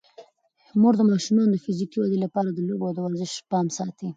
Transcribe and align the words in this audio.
مور 0.81 0.93
د 0.97 1.01
ماشومانو 1.11 1.51
د 1.53 1.57
فزیکي 1.65 1.97
ودې 1.99 2.17
لپاره 2.25 2.49
د 2.51 2.59
لوبو 2.67 2.85
او 2.89 2.95
ورزش 3.05 3.31
پام 3.51 3.65
ساتي. 3.77 4.07